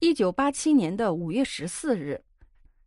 [0.00, 2.18] 一九八七年的五月十四日，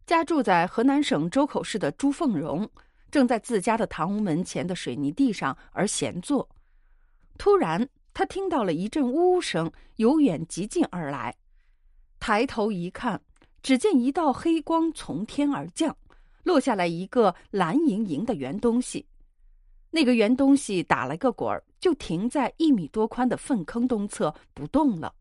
[0.07, 2.67] 家住在河南省周口市的朱凤荣，
[3.11, 6.49] 正在自家的堂屋门前的水泥地上而闲坐。
[7.37, 11.35] 突然，他听到了一阵呜呜声，由远及近而来。
[12.19, 13.21] 抬头一看，
[13.61, 15.95] 只见一道黑光从天而降，
[16.41, 19.05] 落下来一个蓝莹莹的圆东西。
[19.91, 25.13] 那个圆东西打了个滚儿，就停在一米多宽的粪坑东侧不动了。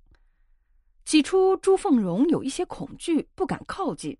[1.04, 4.16] 起初，朱凤荣有一些恐惧，不敢靠近。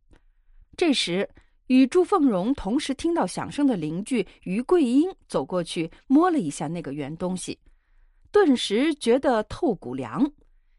[0.77, 1.29] 这时，
[1.69, 7.59] 与朱凤荣同时听到响声的邻居于桂英走过去，摸了一下那个圆东西，
[8.31, 10.33] 顿时觉得透骨凉。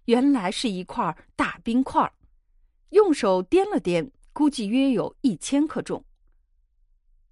[0.06, 2.12] 原来是一块大冰块，
[2.90, 6.04] 用手掂了掂，估计约有一千克重。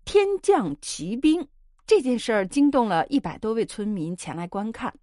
[0.05, 1.47] 天降奇冰。
[1.85, 4.93] 这件事儿惊动了一百多位村民前来观看，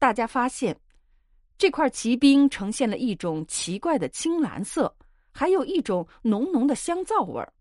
[0.00, 0.76] 大家发现，
[1.58, 4.94] 这块奇冰呈现了一种奇怪的青蓝色，
[5.32, 7.52] 还有一种浓浓的香皂味儿。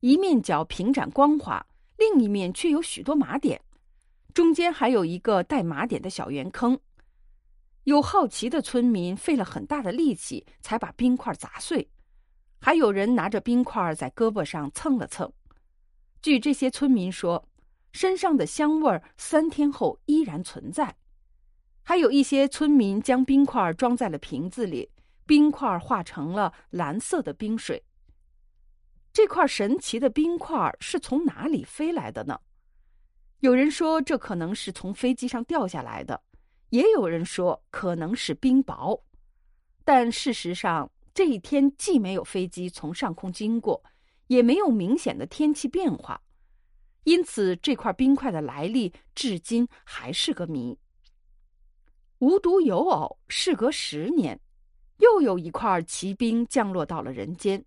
[0.00, 1.64] 一面角平展光滑，
[1.98, 3.60] 另一面却有许多麻点，
[4.32, 6.78] 中间还有一个带麻点的小圆坑。
[7.84, 11.86] 有好奇的村民费了很大的力气才把冰块砸碎，
[12.58, 15.30] 还有人拿着冰块在胳膊上蹭了蹭。
[16.22, 17.46] 据这些村民说。
[17.92, 20.94] 身上的香味儿三天后依然存在，
[21.88, 24.90] 还有一些村民将冰块装在了瓶子里，
[25.24, 27.80] 冰块化成了蓝色的冰水。
[29.12, 32.40] 这块神奇的冰块是从哪里飞来的呢？
[33.38, 36.20] 有人说这可能是从飞机上掉下来的，
[36.70, 39.00] 也有人说可能是冰雹。
[39.84, 43.80] 但事实上，这一天既没有飞机从上空经过，
[44.26, 46.20] 也没有明显的天气变化。
[47.04, 50.76] 因此，这块冰块的来历至今还是个谜。
[52.18, 54.40] 无独有偶，事隔十年，
[54.98, 57.62] 又有一块奇冰降落到了人间。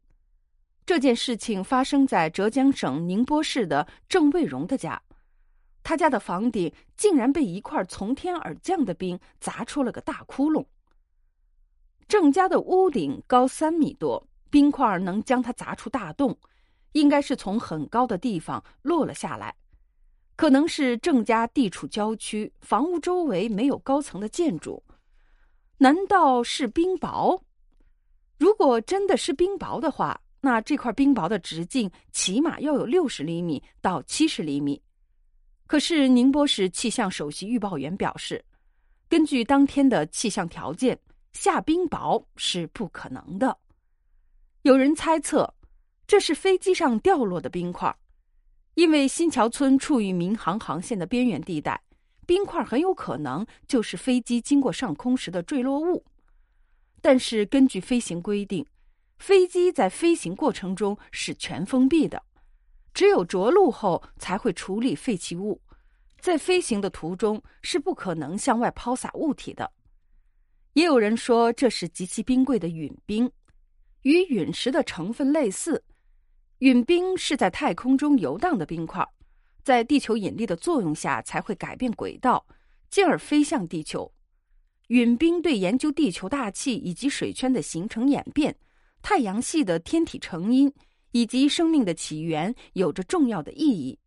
[0.86, 5.00] 这件事情发生在浙江省宁波市的郑卫荣的家，
[5.84, 10.66] 他家的房顶竟然被一块从天而降的冰砸出了个大窟窿。
[12.08, 16.36] 郑家的屋顶高三米多，冰块能将它砸出大洞。
[16.94, 19.54] 应该是从很高的地方落了下来，
[20.40, 24.82] 可能是郑家地处郊区，房屋周围没有高层的建筑。
[25.78, 27.38] 难道是冰雹？
[28.38, 34.82] 如果真的是冰雹的话，那这块冰雹的直径起码要有六十厘米到七十厘米。
[35.68, 38.42] 可是宁波市气象首席预报员表示，
[39.10, 40.98] 根据当天的气象条件，
[41.34, 43.58] 下冰雹是不可能的。
[44.62, 45.54] 有人猜测。
[46.08, 47.94] 这是飞机上掉落的冰块，
[48.76, 51.82] 因为新桥村处于民航航线的边缘地带，
[52.26, 56.06] 冰块很有可能就是飞机经过上空时的坠落物。
[57.02, 58.66] 但是根据飞行规定，
[59.18, 62.24] 飞机在飞行过程中是全封闭的，
[62.94, 65.62] 只有着陆后才会处理废弃物，
[66.20, 69.72] 在飞行的途中是不可能向外抛洒物体的。
[70.74, 73.30] 也有人说这是极其冰贵的陨冰，
[74.04, 75.84] 与陨石的成分类似。
[76.60, 79.08] 陨冰是在太空中游荡的冰块，
[79.64, 82.46] 在地球引力的作用下才会改变轨道，
[82.90, 84.12] 进而飞向地球。
[84.88, 88.54] 陨冰对研究地球大气以及水圈的形成演变、
[89.02, 90.70] 太阳系的天体成因
[91.12, 93.98] 以及生命的起源有着重要的意义。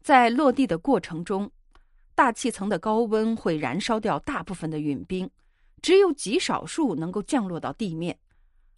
[0.00, 1.50] 在落地的过程中，
[2.14, 5.28] 大气层的高温会燃烧掉大部分的陨冰，
[5.82, 8.16] 只有极少数能够降落到地面，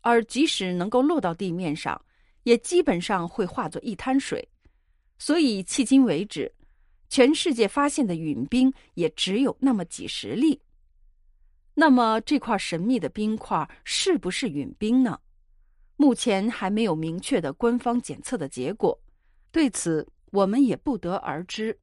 [0.01, 2.01] 而即使能够落到地面上。
[2.47, 4.49] 也基本上会化作一滩水，
[5.19, 6.55] 所以迄今为止，
[7.09, 10.61] 全世界发现的陨冰也只有那么几十粒。
[11.75, 15.19] 那么这块神秘的冰块是不是陨冰呢？
[15.97, 18.97] 目前还没有明确的官方检测的结果，
[19.51, 21.77] 对此我们也不得而知。